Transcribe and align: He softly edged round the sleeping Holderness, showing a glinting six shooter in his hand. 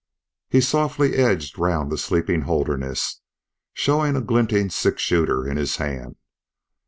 He 0.49 0.61
softly 0.61 1.13
edged 1.13 1.59
round 1.59 1.91
the 1.91 1.97
sleeping 1.99 2.41
Holderness, 2.41 3.21
showing 3.75 4.15
a 4.15 4.21
glinting 4.21 4.71
six 4.71 4.99
shooter 5.03 5.47
in 5.47 5.57
his 5.57 5.75
hand. 5.75 6.15